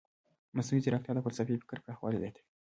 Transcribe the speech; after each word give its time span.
مصنوعي 0.57 0.81
ځیرکتیا 0.85 1.11
د 1.13 1.19
فلسفي 1.25 1.55
فکر 1.61 1.77
پراخوالی 1.85 2.21
زیاتوي. 2.23 2.45